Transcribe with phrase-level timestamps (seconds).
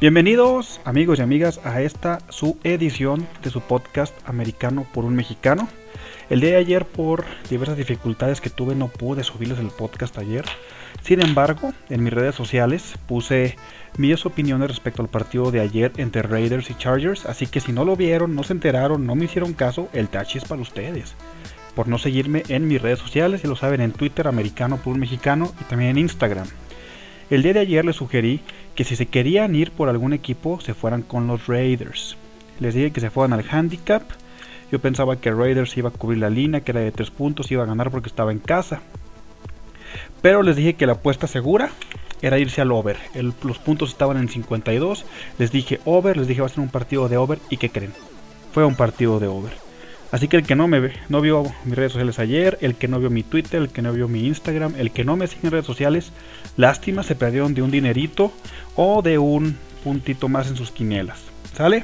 [0.00, 5.68] Bienvenidos amigos y amigas a esta su edición de su podcast americano por un mexicano.
[6.28, 10.44] El día de ayer por diversas dificultades que tuve no pude subirles el podcast ayer.
[11.02, 13.56] Sin embargo, en mis redes sociales puse
[13.96, 17.84] mis opiniones respecto al partido de ayer entre Raiders y Chargers, así que si no
[17.84, 21.14] lo vieron, no se enteraron, no me hicieron caso, el touch es para ustedes.
[21.76, 25.00] Por no seguirme en mis redes sociales, ya lo saben, en Twitter americano por un
[25.00, 26.48] mexicano y también en Instagram.
[27.30, 28.40] El día de ayer les sugerí
[28.74, 32.16] que si se querían ir por algún equipo, se fueran con los Raiders.
[32.60, 34.02] Les dije que se fueran al handicap.
[34.70, 37.62] Yo pensaba que Raiders iba a cubrir la línea, que era de 3 puntos, iba
[37.62, 38.82] a ganar porque estaba en casa.
[40.20, 41.70] Pero les dije que la apuesta segura
[42.20, 42.98] era irse al over.
[43.42, 45.06] los puntos estaban en 52.
[45.38, 47.38] Les dije over, les dije va a ser un partido de over.
[47.48, 47.92] ¿Y qué creen?
[48.52, 49.63] Fue un partido de over.
[50.14, 53.00] Así que el que no me no vio mis redes sociales ayer, el que no
[53.00, 55.50] vio mi Twitter, el que no vio mi Instagram, el que no me sigue en
[55.50, 56.12] redes sociales,
[56.56, 58.32] lástima, se perdieron de un dinerito
[58.76, 61.18] o de un puntito más en sus quinielas.
[61.56, 61.82] ¿Sale?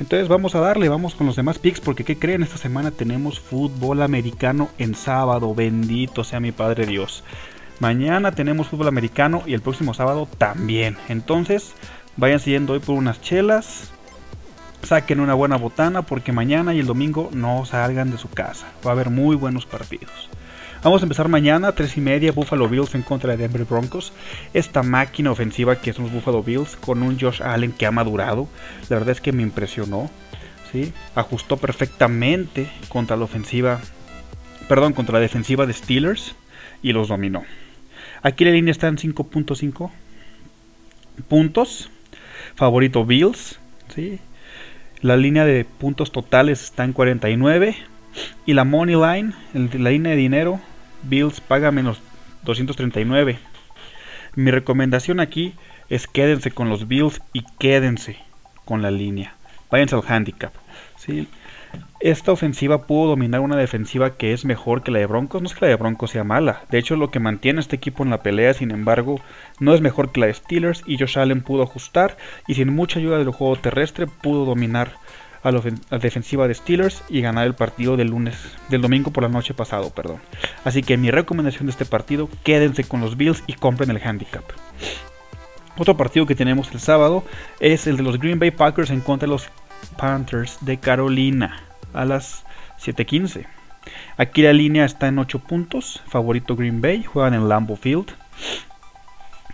[0.00, 2.42] Entonces vamos a darle, vamos con los demás picks porque ¿qué creen?
[2.42, 7.22] Esta semana tenemos fútbol americano en sábado, bendito sea mi Padre Dios.
[7.80, 10.96] Mañana tenemos fútbol americano y el próximo sábado también.
[11.10, 11.74] Entonces,
[12.16, 13.91] vayan siguiendo hoy por unas chelas,
[14.82, 18.66] saquen una buena botana porque mañana y el domingo no salgan de su casa.
[18.84, 20.28] Va a haber muy buenos partidos.
[20.82, 24.12] Vamos a empezar mañana, 3 y media, Buffalo Bills en contra de Denver Broncos.
[24.52, 28.48] Esta máquina ofensiva que son los Buffalo Bills con un Josh Allen que ha madurado.
[28.88, 30.10] La verdad es que me impresionó.
[30.72, 30.92] ¿sí?
[31.14, 33.80] Ajustó perfectamente contra la ofensiva,
[34.68, 36.34] perdón, contra la defensiva de Steelers
[36.82, 37.44] y los dominó.
[38.22, 39.90] Aquí la línea está en 5.5
[41.28, 41.90] puntos.
[42.56, 43.60] Favorito Bills.
[43.94, 44.18] ¿sí?
[45.02, 47.76] La línea de puntos totales está en 49.
[48.46, 50.60] Y la money line, la línea de dinero,
[51.02, 52.00] Bills paga menos
[52.44, 53.38] 239.
[54.36, 55.54] Mi recomendación aquí
[55.88, 58.16] es quédense con los Bills y quédense
[58.64, 59.34] con la línea.
[59.72, 60.52] Váyanse al handicap.
[60.96, 61.26] ¿sí?
[62.00, 65.40] Esta ofensiva pudo dominar una defensiva que es mejor que la de Broncos.
[65.40, 66.62] No es que la de Broncos sea mala.
[66.70, 69.20] De hecho, lo que mantiene este equipo en la pelea, sin embargo,
[69.60, 70.82] no es mejor que la de Steelers.
[70.86, 72.16] Y Josh Allen pudo ajustar.
[72.48, 74.92] Y sin mucha ayuda del juego terrestre, pudo dominar
[75.42, 75.60] a la,
[75.98, 78.36] defensiva de Steelers y ganar el partido del lunes,
[78.68, 80.18] del domingo por la noche pasado, perdón.
[80.64, 84.44] Así que mi recomendación de este partido, quédense con los Bills y compren el handicap.
[85.78, 87.24] Otro partido que tenemos el sábado
[87.58, 89.48] es el de los Green Bay Packers en contra de los
[89.96, 91.62] Panthers de Carolina
[91.92, 92.44] a las
[92.78, 93.46] 7:15.
[94.16, 98.06] Aquí la línea está en 8 puntos, favorito Green Bay, juegan en Lambeau Field.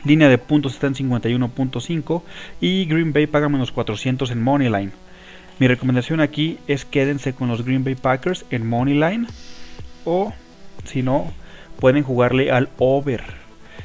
[0.05, 2.23] Línea de puntos está en 51.5
[2.61, 4.93] y Green Bay paga menos 400 en Moneyline.
[5.59, 9.27] Mi recomendación aquí es quédense con los Green Bay Packers en Moneyline
[10.05, 10.33] o
[10.85, 11.33] si no
[11.81, 13.25] pueden jugarle al over.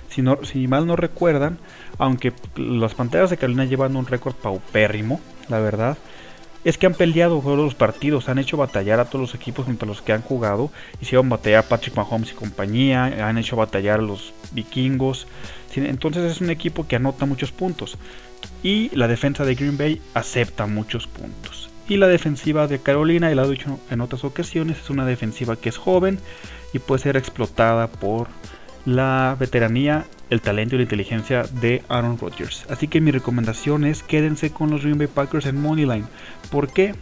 [0.10, 1.58] Si, no, si mal no recuerdan,
[1.98, 5.98] aunque las panteras de Carolina llevan un récord paupérrimo, la verdad,
[6.64, 9.88] es que han peleado todos los partidos, han hecho batallar a todos los equipos contra
[9.88, 14.04] los que han jugado, hicieron batallar a Patrick Mahomes y compañía, han hecho batallar a
[14.04, 15.28] los vikingos,
[15.76, 17.98] entonces es un equipo que anota muchos puntos
[18.62, 21.70] y la defensa de Green Bay acepta muchos puntos.
[21.88, 25.58] Y la defensiva de Carolina, y lo he dicho en otras ocasiones, es una defensiva
[25.58, 26.18] que es joven
[26.72, 28.28] y puede ser explotada por
[28.86, 32.66] la veteranía, el talento y la inteligencia de Aaron Rodgers.
[32.70, 36.08] Así que mi recomendación es quédense con los Green Bay Packers en Moneyline.
[36.52, 36.96] ¿Por qué?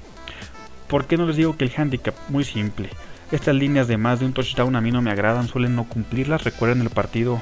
[0.87, 2.15] ¿Por qué no les digo que el handicap?
[2.29, 2.89] Muy simple.
[3.31, 6.43] Estas líneas de más de un touchdown a mí no me agradan, suelen no cumplirlas.
[6.43, 7.39] Recuerden el partido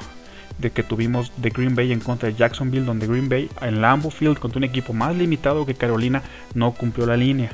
[0.58, 4.10] de que tuvimos de Green Bay en contra de Jacksonville, donde Green Bay en Lambeau
[4.10, 6.22] Field contra un equipo más limitado que Carolina
[6.54, 7.50] no cumplió la línea.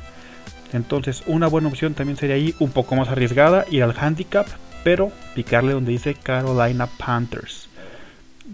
[0.73, 4.47] Entonces, una buena opción también sería ahí, un poco más arriesgada, ir al handicap,
[4.85, 7.69] pero picarle donde dice Carolina Panthers.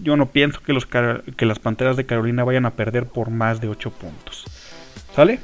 [0.00, 3.60] Yo no pienso que, los, que las Panteras de Carolina vayan a perder por más
[3.60, 4.44] de 8 puntos.
[5.14, 5.41] ¿Sale?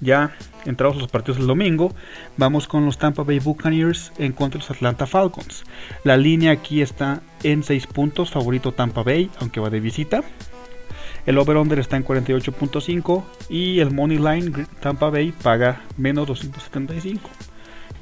[0.00, 1.94] Ya entrados los partidos del domingo,
[2.36, 5.64] vamos con los Tampa Bay Buccaneers en contra de los Atlanta Falcons.
[6.04, 10.22] La línea aquí está en 6 puntos, favorito Tampa Bay, aunque va de visita.
[11.24, 17.28] El over-under está en 48.5 y el money line Tampa Bay paga menos 275.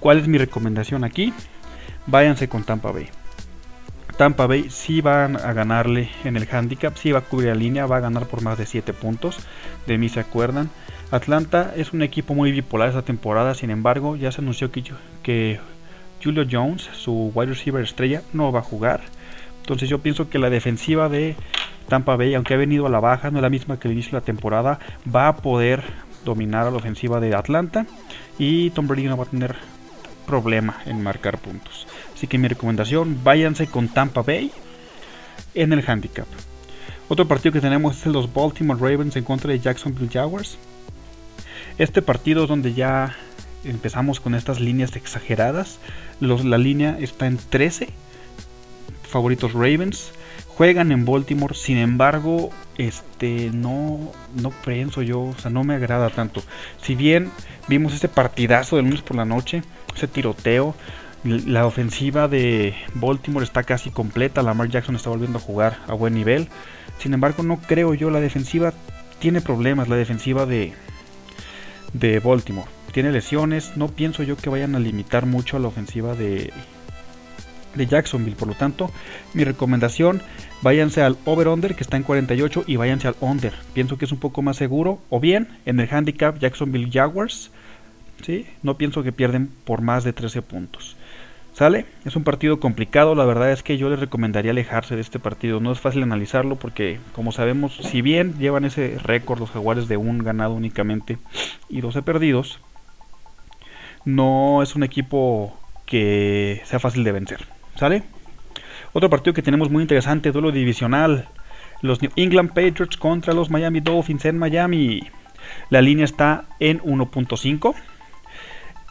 [0.00, 1.32] ¿Cuál es mi recomendación aquí?
[2.06, 3.08] váyanse con Tampa Bay.
[4.16, 7.87] Tampa Bay sí van a ganarle en el handicap, sí va a cubrir la línea,
[7.87, 9.38] va a ganar por más de 7 puntos,
[9.87, 10.70] de mí se acuerdan.
[11.11, 14.84] Atlanta es un equipo muy bipolar esta temporada, sin embargo ya se anunció que,
[15.22, 15.58] que
[16.22, 19.00] Julio Jones, su wide receiver estrella, no va a jugar.
[19.61, 21.34] Entonces yo pienso que la defensiva de
[21.88, 24.12] Tampa Bay, aunque ha venido a la baja, no es la misma que el inicio
[24.12, 24.78] de la temporada,
[25.12, 25.82] va a poder
[26.25, 27.84] dominar a la ofensiva de Atlanta
[28.38, 29.56] y Tom Brady no va a tener
[30.26, 31.87] problema en marcar puntos.
[32.24, 34.50] Así que mi recomendación, váyanse con Tampa Bay
[35.52, 36.24] en el handicap.
[37.08, 40.56] Otro partido que tenemos es los Baltimore Ravens en contra de Jacksonville Jaguars.
[41.76, 43.14] Este partido es donde ya
[43.62, 45.80] empezamos con estas líneas exageradas.
[46.18, 47.90] la línea está en 13.
[49.02, 50.10] Favoritos Ravens.
[50.48, 51.54] Juegan en Baltimore.
[51.54, 55.24] Sin embargo, este no, no pienso yo.
[55.24, 56.42] O sea, no me agrada tanto.
[56.80, 57.30] Si bien
[57.68, 59.62] vimos este partidazo del lunes por la noche.
[59.94, 60.74] Ese tiroteo.
[61.24, 64.42] La ofensiva de Baltimore está casi completa.
[64.42, 66.48] Lamar Jackson está volviendo a jugar a buen nivel.
[66.98, 68.10] Sin embargo, no creo yo.
[68.10, 68.74] La defensiva
[69.20, 69.88] tiene problemas.
[69.88, 70.74] La defensiva de,
[71.94, 72.68] de Baltimore.
[72.92, 73.74] Tiene lesiones.
[73.74, 76.52] No pienso yo que vayan a limitar mucho a la ofensiva de,
[77.74, 78.36] de Jacksonville.
[78.36, 78.90] Por lo tanto,
[79.32, 80.20] mi recomendación,
[80.60, 83.54] váyanse al over-under que está en 48 y váyanse al under.
[83.72, 84.98] Pienso que es un poco más seguro.
[85.08, 87.50] O bien, en el handicap Jacksonville Jaguars.
[88.22, 88.46] ¿sí?
[88.62, 90.96] No pienso que pierden por más de 13 puntos.
[91.54, 91.86] ¿Sale?
[92.04, 95.60] Es un partido complicado, la verdad es que yo les recomendaría alejarse de este partido.
[95.60, 99.96] No es fácil analizarlo porque, como sabemos, si bien llevan ese récord los jaguares de
[99.96, 101.16] un ganado únicamente
[101.68, 102.58] y 12 perdidos,
[104.04, 105.56] no es un equipo
[105.86, 107.46] que sea fácil de vencer.
[107.76, 108.02] ¿Sale?
[108.92, 111.28] Otro partido que tenemos muy interesante, duelo divisional.
[111.82, 115.08] Los New England Patriots contra los Miami Dolphins en Miami.
[115.70, 117.76] La línea está en 1.5.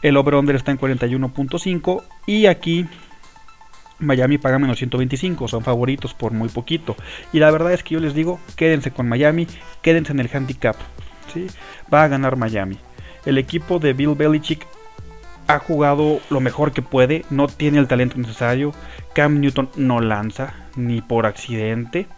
[0.04, 2.86] El over-under está en 41.5 y aquí
[3.98, 6.94] Miami paga menos 125, son favoritos por muy poquito.
[7.32, 9.46] Y la verdad es que yo les digo, quédense con Miami,
[9.80, 10.76] quédense en el handicap.
[11.32, 11.46] ¿sí?
[11.92, 12.76] Va a ganar Miami.
[13.24, 14.66] El equipo de Bill Belichick
[15.46, 18.74] ha jugado lo mejor que puede, no tiene el talento necesario.
[19.14, 22.08] Cam Newton no lanza, ni por accidente.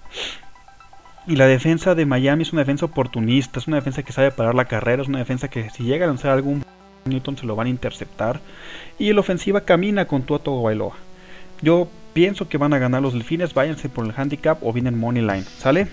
[1.28, 4.56] Y la defensa de Miami es una defensa oportunista, es una defensa que sabe parar
[4.56, 6.64] la carrera, es una defensa que si llega a lanzar algún
[7.06, 8.40] Newton se lo van a interceptar.
[8.98, 10.94] Y la ofensiva camina con Tuato Bailoa.
[11.62, 13.54] Yo pienso que van a ganar los delfines.
[13.54, 15.44] Váyanse por el handicap o vienen money line.
[15.58, 15.88] ¿Sale?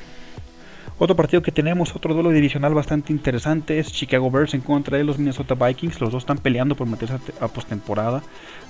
[1.00, 5.04] Otro partido que tenemos, otro duelo divisional bastante interesante es Chicago Bears en contra de
[5.04, 6.00] los Minnesota Vikings.
[6.00, 8.22] Los dos están peleando por meterse a postemporada.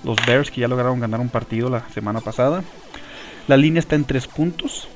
[0.06, 2.64] Los Bears que ya lograron ganar un partido la semana pasada.
[3.48, 4.88] La línea está en 3 puntos.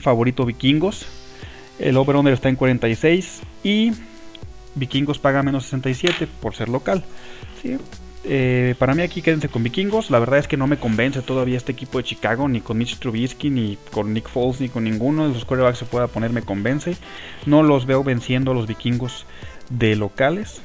[0.00, 1.06] Favorito vikingos.
[1.78, 3.42] El over-under está en 46.
[3.62, 3.92] Y
[4.78, 7.04] Vikingos paga menos 67 por ser local.
[8.24, 10.10] Eh, para mí aquí quédense con Vikingos.
[10.10, 12.98] La verdad es que no me convence todavía este equipo de Chicago, ni con Mitch
[12.98, 16.42] Trubisky, ni con Nick Foles, ni con ninguno de los quarterbacks se pueda poner me
[16.42, 16.96] convence.
[17.46, 19.26] No los veo venciendo a los Vikingos
[19.70, 20.60] de locales.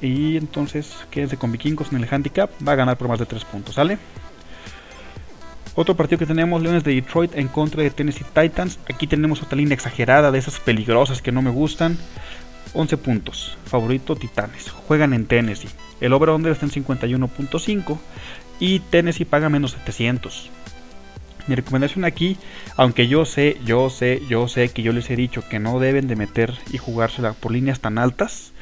[0.00, 2.50] Y entonces quédense con Vikingos en el handicap.
[2.66, 3.98] Va a ganar por más de 3 puntos, ¿sale?
[5.74, 8.78] Otro partido que tenemos, Leones de Detroit en contra de Tennessee Titans.
[8.92, 11.96] Aquí tenemos otra línea exagerada de esas peligrosas que no me gustan.
[12.74, 13.58] 11 puntos.
[13.66, 14.70] Favorito Titanes.
[14.70, 15.68] Juegan en Tennessee.
[16.00, 17.98] El over-under está en 51.5
[18.60, 20.50] y Tennessee paga menos 700.
[21.48, 22.36] Mi recomendación aquí,
[22.76, 26.06] aunque yo sé, yo sé, yo sé que yo les he dicho que no deben
[26.06, 28.52] de meter y jugársela por líneas tan altas,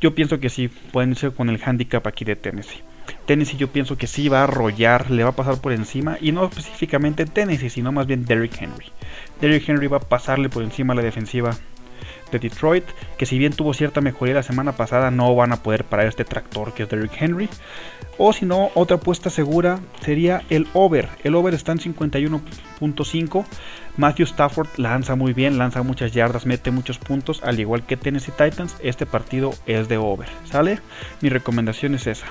[0.00, 2.82] yo pienso que sí, pueden irse con el handicap aquí de Tennessee.
[3.26, 6.32] Tennessee yo pienso que sí va a arrollar, le va a pasar por encima, y
[6.32, 8.86] no específicamente Tennessee, sino más bien Derrick Henry.
[9.40, 11.56] Derrick Henry va a pasarle por encima a la defensiva
[12.38, 12.84] de Detroit,
[13.16, 16.24] que si bien tuvo cierta mejoría la semana pasada, no van a poder parar este
[16.24, 17.48] tractor que es Derrick Henry.
[18.18, 21.08] O si no, otra apuesta segura sería el over.
[21.24, 23.44] El over está en 51.5.
[23.96, 28.32] Matthew Stafford lanza muy bien, lanza muchas yardas, mete muchos puntos, al igual que Tennessee
[28.32, 28.76] Titans.
[28.82, 30.80] Este partido es de over, ¿sale?
[31.20, 32.26] Mi recomendación es esa.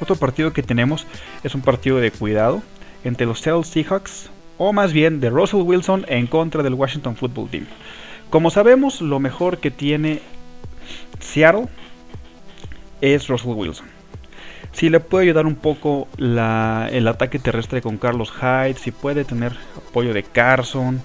[0.00, 1.06] Otro partido que tenemos
[1.42, 2.62] es un partido de cuidado
[3.04, 7.48] entre los Seattle Seahawks, o más bien de Russell Wilson en contra del Washington Football
[7.48, 7.66] Team.
[8.30, 10.20] Como sabemos, lo mejor que tiene
[11.20, 11.68] Seattle
[13.00, 13.86] es Russell Wilson.
[14.72, 19.52] Si le puede ayudar un poco el ataque terrestre con Carlos Hyde, si puede tener
[19.76, 21.00] apoyo de Carson,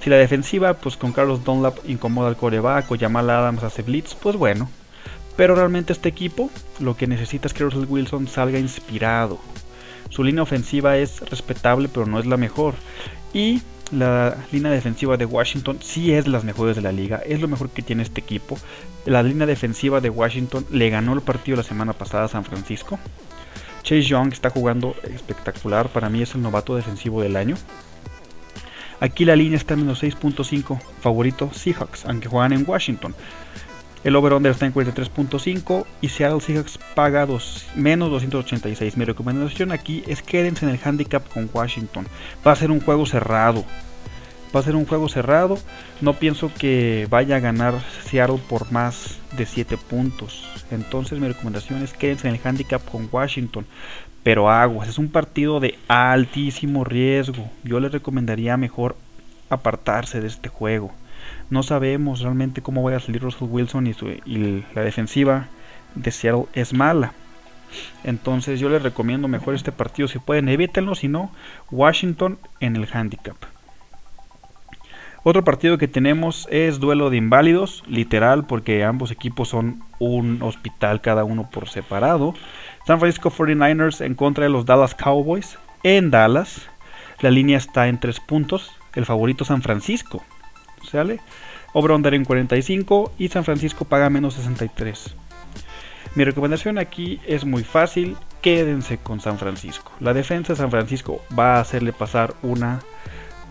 [0.00, 4.14] si la defensiva, pues con Carlos Dunlap incomoda al coreback o Jamal Adams hace blitz,
[4.14, 4.70] pues bueno.
[5.36, 9.40] Pero realmente este equipo lo que necesita es que Russell Wilson salga inspirado.
[10.10, 12.74] Su línea ofensiva es respetable, pero no es la mejor.
[13.32, 17.48] Y la línea defensiva de Washington sí es las mejores de la liga, es lo
[17.48, 18.58] mejor que tiene este equipo.
[19.04, 22.98] La línea defensiva de Washington le ganó el partido la semana pasada a San Francisco.
[23.82, 27.56] Chase Young está jugando espectacular, para mí es el novato defensivo del año.
[29.00, 33.14] Aquí la línea está en menos 6.5, favorito Seahawks, aunque juegan en Washington.
[34.04, 37.26] El over-under está en 43.5 y Seattle Seahawks paga
[37.74, 38.96] menos 286.
[38.96, 42.06] Mi recomendación aquí es quédense en el handicap con Washington.
[42.46, 43.64] Va a ser un juego cerrado.
[44.54, 45.58] Va a ser un juego cerrado.
[46.00, 47.74] No pienso que vaya a ganar
[48.04, 50.44] Seattle por más de 7 puntos.
[50.70, 53.66] Entonces mi recomendación es quédense en el handicap con Washington.
[54.22, 57.50] Pero aguas, es un partido de altísimo riesgo.
[57.64, 58.96] Yo les recomendaría mejor
[59.50, 60.92] apartarse de este juego.
[61.50, 63.94] No sabemos realmente cómo va a salir Russell Wilson y,
[64.24, 65.48] y la defensiva
[65.94, 67.12] de Seattle es mala.
[68.04, 71.30] Entonces yo les recomiendo mejor este partido si pueden, evítenlo, si no,
[71.70, 73.36] Washington en el handicap.
[75.24, 81.00] Otro partido que tenemos es duelo de inválidos, literal, porque ambos equipos son un hospital
[81.00, 82.34] cada uno por separado.
[82.86, 86.68] San Francisco 49ers en contra de los Dallas Cowboys en Dallas.
[87.20, 88.72] La línea está en 3 puntos.
[88.94, 90.24] El favorito San Francisco.
[90.90, 91.20] ¿Sale?
[91.72, 95.14] Over en 45 y San Francisco paga menos 63.
[96.14, 98.16] Mi recomendación aquí es muy fácil.
[98.40, 99.92] Quédense con San Francisco.
[100.00, 102.80] La defensa de San Francisco va a hacerle pasar una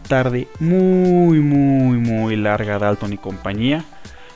[0.07, 3.83] tarde muy, muy, muy larga a Dalton y compañía.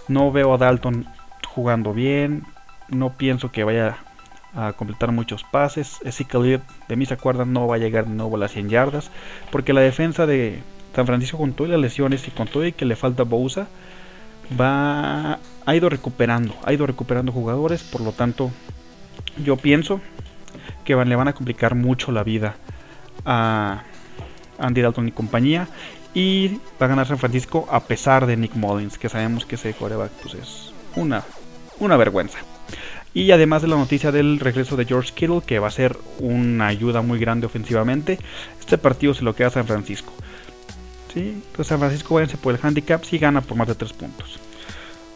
[0.08, 1.08] No veo a Dalton
[1.48, 2.43] jugando bien.
[2.89, 3.98] No pienso que vaya
[4.53, 6.00] a completar muchos pases.
[6.03, 9.12] Ezekiel de mis acuerdas no va a llegar de nuevo a las 100 yardas.
[9.50, 10.60] Porque la defensa de
[10.95, 13.67] San Francisco con todas las lesiones y con todo y que le falta Bousa
[14.60, 18.51] va ha ido recuperando, ha ido recuperando jugadores, por lo tanto
[19.43, 20.01] yo pienso
[20.83, 22.55] que le van a complicar mucho la vida
[23.25, 23.83] a
[24.57, 25.67] Andy Dalton y compañía
[26.13, 29.74] y va a ganar San Francisco a pesar de Nick Mullins, que sabemos que ese
[29.74, 31.24] coreback pues, es una,
[31.79, 32.39] una vergüenza.
[33.13, 36.67] Y además de la noticia del regreso de George Kittle, que va a ser una
[36.67, 38.19] ayuda muy grande ofensivamente,
[38.60, 40.13] este partido se lo queda San Francisco.
[41.56, 44.39] Pues San Francisco váyanse por el handicap si gana por más de 3 puntos.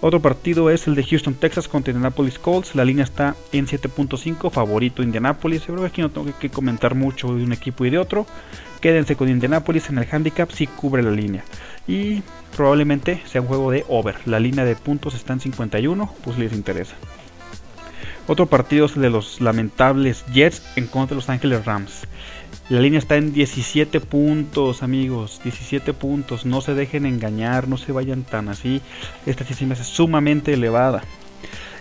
[0.02, 2.76] Otro partido es el de Houston, Texas contra Indianapolis Colts.
[2.76, 5.62] La línea está en 7.5, favorito Indianapolis.
[5.62, 8.28] Yo creo que aquí no tengo que comentar mucho de un equipo y de otro.
[8.82, 11.44] Quédense con Indianapolis en el handicap si cubre la línea.
[11.88, 12.22] Y
[12.56, 14.16] probablemente sea un juego de over.
[14.26, 16.96] La línea de puntos está en 51, pues les interesa.
[18.28, 22.02] Otro partido es el de los lamentables Jets en contra de los Ángeles Rams.
[22.70, 25.40] La línea está en 17 puntos, amigos.
[25.44, 26.46] 17 puntos.
[26.46, 28.82] No se dejen engañar, no se vayan tan así.
[29.28, 31.04] Esta sí me hace sumamente elevada.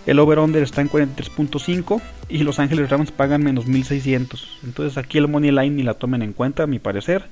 [0.05, 4.59] El over-under está en 43.5 y Los Ángeles Rams pagan menos 1600.
[4.63, 7.23] Entonces aquí el money line ni la tomen en cuenta, a mi parecer.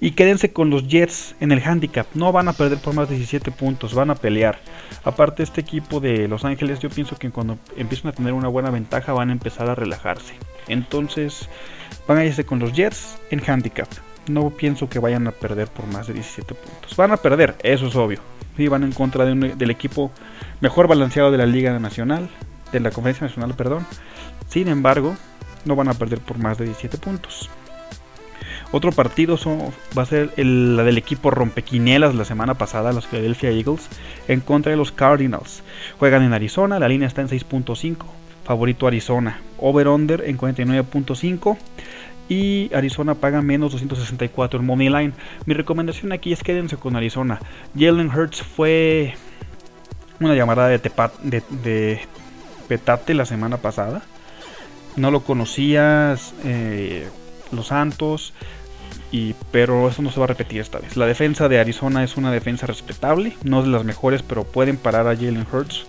[0.00, 2.06] Y quédense con los Jets en el handicap.
[2.14, 4.58] No van a perder por más de 17 puntos, van a pelear.
[5.04, 8.70] Aparte, este equipo de Los Ángeles, yo pienso que cuando empiezan a tener una buena
[8.70, 10.34] ventaja van a empezar a relajarse.
[10.68, 11.48] Entonces,
[12.06, 13.88] van a irse con los Jets en handicap.
[14.28, 16.96] No pienso que vayan a perder por más de 17 puntos.
[16.96, 18.20] Van a perder, eso es obvio.
[18.56, 20.10] Y van en contra del equipo
[20.60, 22.28] mejor balanceado de la Liga Nacional,
[22.72, 23.86] de la Conferencia Nacional, perdón.
[24.48, 25.14] Sin embargo,
[25.64, 27.50] no van a perder por más de 17 puntos.
[28.72, 29.36] Otro partido
[29.98, 33.88] va a ser el, la del equipo rompequinielas la semana pasada, los Philadelphia Eagles,
[34.28, 35.64] en contra de los Cardinals.
[35.98, 37.96] Juegan en Arizona, la línea está en 6.5.
[38.44, 39.40] Favorito Arizona.
[39.58, 41.56] Over-under en 49.5
[42.30, 45.12] y Arizona paga menos 264 en Money Line.
[45.46, 47.40] Mi recomendación aquí es quédense con Arizona.
[47.76, 49.14] Jalen Hurts fue
[50.20, 52.00] una llamada de,
[52.68, 54.02] petate la semana pasada.
[54.94, 57.08] No lo conocías eh,
[57.50, 58.32] los Santos,
[59.10, 60.96] y, pero eso no se va a repetir esta vez.
[60.96, 64.76] La defensa de Arizona es una defensa respetable, no es de las mejores, pero pueden
[64.76, 65.84] parar a Jalen Hurts.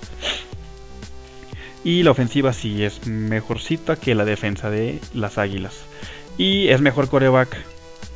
[1.84, 5.84] Y la ofensiva sí es mejorcita que la defensa de las Águilas.
[6.42, 7.56] Y es mejor coreback.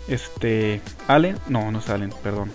[0.07, 0.81] Este.
[1.07, 1.37] Allen.
[1.47, 2.51] No, no es Allen, perdón.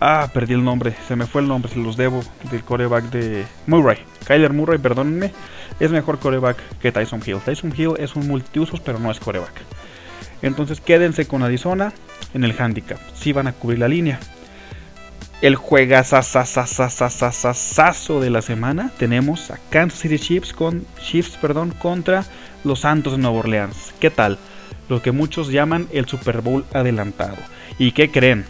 [0.00, 0.94] Ah, perdí el nombre.
[1.08, 2.22] Se me fue el nombre, se los debo.
[2.50, 3.96] Del coreback de Murray.
[4.26, 5.32] Kyler Murray, perdónenme.
[5.80, 7.38] Es mejor coreback que Tyson Hill.
[7.42, 9.62] Tyson Hill es un multiusos, pero no es coreback.
[10.42, 11.94] Entonces quédense con Arizona
[12.34, 12.98] en el handicap.
[13.14, 14.20] Si van a cubrir la línea.
[15.40, 22.26] El juegazazazazazazazazo de la semana tenemos a Kansas City Chiefs con Chiefs, perdón, contra
[22.62, 23.94] los Santos de Nueva Orleans.
[24.00, 24.36] ¿Qué tal?
[24.90, 27.36] Lo que muchos llaman el Super Bowl adelantado.
[27.78, 28.44] ¿Y qué creen?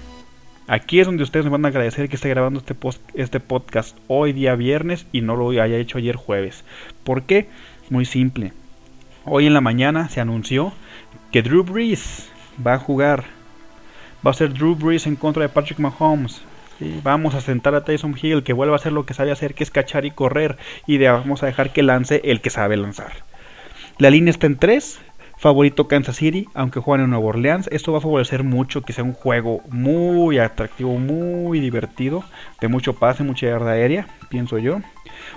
[0.68, 2.74] Aquí es donde ustedes me van a agradecer que esté grabando este,
[3.12, 6.64] este podcast hoy día viernes y no lo haya hecho ayer jueves.
[7.04, 7.48] ¿Por qué?
[7.90, 8.54] Muy simple.
[9.26, 10.72] Hoy en la mañana se anunció
[11.30, 12.30] que Drew Brees
[12.66, 13.24] va a jugar.
[14.26, 16.40] Va a ser Drew Brees en contra de Patrick Mahomes.
[17.02, 19.64] vamos a sentar a Tyson Hill que vuelva a hacer lo que sabe hacer, que
[19.64, 20.56] es cachar y correr.
[20.86, 23.12] Y vamos a dejar que lance el que sabe lanzar.
[23.98, 25.00] La línea está en 3.
[25.40, 27.66] Favorito Kansas City, aunque juegan en Nueva Orleans.
[27.72, 32.22] Esto va a favorecer mucho que sea un juego muy atractivo, muy divertido.
[32.60, 34.80] De mucho pase, mucha yarda aérea, pienso yo.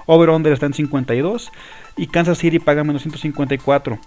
[0.05, 1.53] Over-under está en 52.
[1.95, 3.98] Y Kansas City paga menos 154.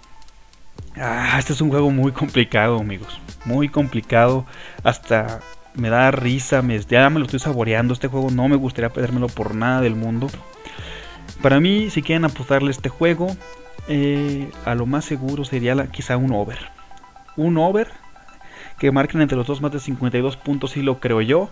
[0.97, 3.19] Ah, este es un juego muy complicado, amigos.
[3.45, 4.45] Muy complicado.
[4.83, 5.39] Hasta
[5.73, 6.61] me da risa.
[6.61, 7.95] Me, ya me lo estoy saboreando.
[7.95, 10.27] Este juego no me gustaría perdérmelo por nada del mundo.
[11.41, 13.35] Para mí, si quieren apostarle este juego,
[13.87, 16.59] eh, a lo más seguro sería quizá un over.
[17.35, 17.87] Un over
[18.79, 21.49] que marquen entre los dos más de 52 puntos, sí lo creo yo.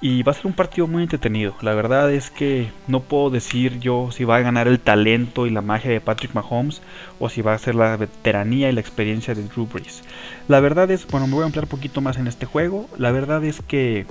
[0.00, 1.56] Y va a ser un partido muy entretenido.
[1.60, 5.50] La verdad es que no puedo decir yo si va a ganar el talento y
[5.50, 6.82] la magia de Patrick Mahomes
[7.18, 10.04] o si va a ser la veteranía y la experiencia de Drew Brees.
[10.46, 12.88] La verdad es, bueno, me voy a ampliar un poquito más en este juego.
[12.96, 14.06] La verdad es que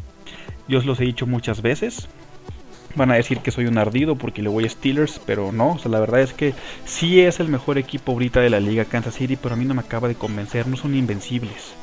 [0.68, 2.10] yo os los he dicho muchas veces.
[2.98, 5.74] Van a decir que soy un ardido porque le voy a Steelers, pero no.
[5.74, 6.54] O sea, la verdad es que
[6.86, 9.76] sí es el mejor equipo ahorita de la liga Kansas City, pero a mí no
[9.76, 10.68] me acaba de convencer.
[10.68, 11.74] No son invencibles.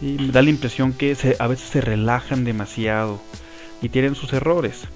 [0.00, 3.20] Sí, da la impresión que a veces se relajan demasiado
[3.82, 4.88] y tienen sus errores.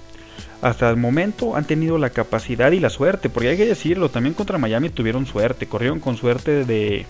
[0.61, 4.33] Hasta el momento han tenido la capacidad y la suerte, porque hay que decirlo, también
[4.33, 7.05] contra Miami tuvieron suerte, corrieron con suerte de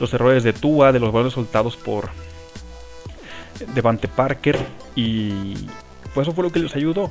[0.00, 2.10] los errores de Tua, de los balones soltados por
[3.74, 4.58] Devante Parker
[4.96, 5.54] y
[6.12, 7.10] pues eso fue lo que les ayudó.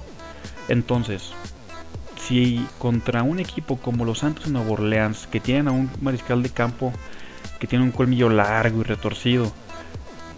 [0.70, 1.34] Entonces,
[2.18, 6.42] si contra un equipo como los Santos de Nueva Orleans, que tienen a un mariscal
[6.42, 6.94] de campo
[7.60, 9.52] que tiene un colmillo largo y retorcido,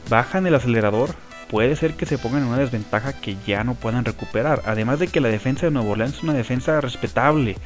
[0.10, 1.16] bajan el acelerador,
[1.50, 4.62] puede ser que se pongan en una desventaja que ya no puedan recuperar.
[4.66, 7.58] Además de que la defensa de Nuevo Orleans es una defensa respetable.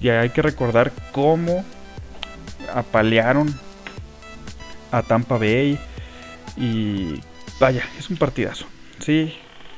[0.00, 1.64] Ya hay que recordar cómo
[2.74, 3.54] apalearon
[4.92, 5.78] a Tampa Bay.
[6.56, 7.20] Y
[7.60, 8.66] vaya, es un partidazo.
[8.98, 9.34] Sí,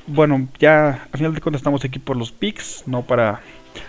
[0.08, 3.40] bueno, ya al final de cuentas estamos aquí por los picks, no para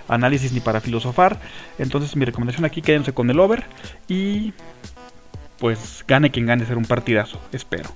[0.08, 1.40] análisis ni para filosofar.
[1.78, 3.64] Entonces mi recomendación aquí, quédense con el over.
[4.08, 4.54] Y
[5.60, 7.90] pues gane quien gane, ser un partidazo, espero.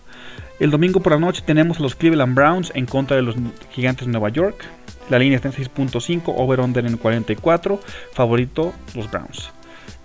[0.60, 3.36] El domingo por la noche tenemos a los Cleveland Browns en contra de los
[3.72, 4.66] Gigantes de Nueva York.
[5.10, 7.80] La línea está en 6.5, over-under en 44,
[8.14, 9.52] favorito los Browns.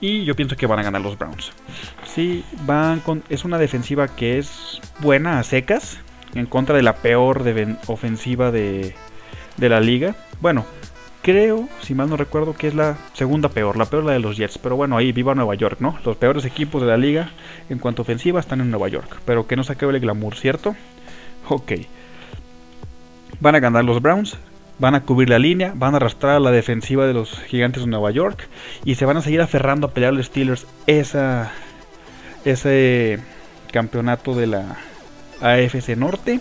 [0.00, 1.52] Y yo pienso que van a ganar los Browns.
[2.04, 5.98] Sí, van con, es una defensiva que es buena a secas,
[6.34, 7.42] en contra de la peor
[7.86, 8.94] ofensiva de,
[9.56, 10.14] de la liga.
[10.40, 10.64] Bueno,
[11.22, 14.36] creo, si mal no recuerdo, que es la segunda peor, la peor la de los
[14.36, 14.58] Jets.
[14.58, 15.98] Pero bueno, ahí viva Nueva York, ¿no?
[16.04, 17.30] Los peores equipos de la liga
[17.68, 19.20] en cuanto a ofensiva están en Nueva York.
[19.24, 20.74] Pero que no se acabe el glamour, ¿cierto?
[21.48, 21.72] Ok.
[23.40, 24.36] Van a ganar los Browns,
[24.78, 27.90] van a cubrir la línea, van a arrastrar a la defensiva de los gigantes de
[27.90, 28.48] Nueva York
[28.84, 31.52] y se van a seguir aferrando a pelear los Steelers esa,
[32.44, 33.18] ese
[33.70, 34.76] campeonato de la
[35.40, 36.40] AFC Norte.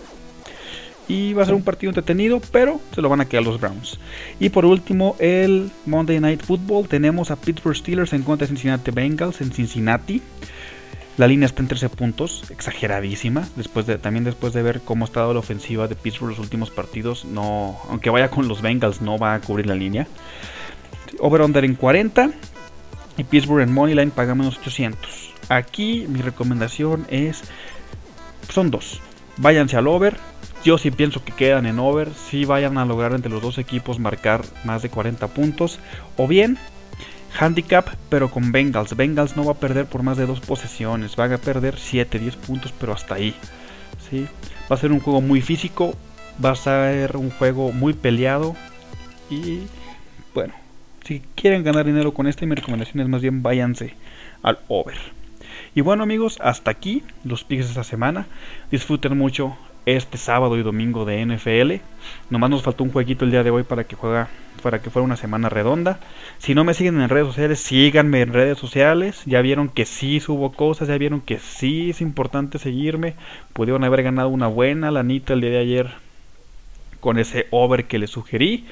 [1.06, 3.98] Y va a ser un partido entretenido, pero se lo van a quedar los Browns.
[4.38, 6.86] Y por último, el Monday Night Football.
[6.86, 10.20] Tenemos a Pittsburgh Steelers en contra de Cincinnati Bengals en Cincinnati.
[11.18, 13.48] La línea está en 13 puntos, exageradísima.
[13.56, 16.70] Después de, también después de ver cómo ha estado la ofensiva de Pittsburgh los últimos
[16.70, 20.06] partidos, no, aunque vaya con los Bengals, no va a cubrir la línea.
[21.18, 22.30] Over-under en 40
[23.16, 25.34] y Pittsburgh en Moneyline paga menos 800.
[25.48, 27.42] Aquí mi recomendación es,
[28.48, 29.00] son dos.
[29.36, 30.16] Váyanse al over,
[30.64, 33.98] yo sí pienso que quedan en over, si vayan a lograr entre los dos equipos
[33.98, 35.78] marcar más de 40 puntos.
[36.16, 36.58] O bien,
[37.38, 38.96] handicap, pero con Bengals.
[38.96, 42.36] Bengals no va a perder por más de dos posesiones, va a perder 7, 10
[42.36, 43.34] puntos, pero hasta ahí.
[44.10, 44.26] ¿sí?
[44.70, 45.94] Va a ser un juego muy físico,
[46.44, 48.56] va a ser un juego muy peleado.
[49.30, 49.60] Y
[50.34, 50.54] bueno,
[51.04, 53.94] si quieren ganar dinero con este, mi recomendación es más bien váyanse
[54.42, 54.96] al over.
[55.74, 58.26] Y bueno amigos, hasta aquí los picks de esta semana.
[58.70, 61.82] Disfruten mucho este sábado y domingo de NFL.
[62.30, 64.28] Nomás nos faltó un jueguito el día de hoy para que juega
[64.62, 66.00] para que fuera una semana redonda.
[66.38, 69.22] Si no me siguen en redes sociales, síganme en redes sociales.
[69.24, 73.14] Ya vieron que sí subo cosas, ya vieron que sí es importante seguirme.
[73.52, 75.90] Pudieron haber ganado una buena lanita el día de ayer
[77.00, 78.66] con ese over que les sugerí.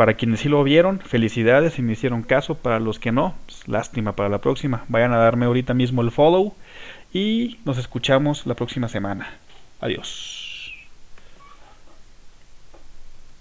[0.00, 2.54] Para quienes sí lo vieron, felicidades y me hicieron caso.
[2.54, 4.86] Para los que no, pues, lástima para la próxima.
[4.88, 6.54] Vayan a darme ahorita mismo el follow
[7.12, 9.28] y nos escuchamos la próxima semana.
[9.78, 10.39] Adiós.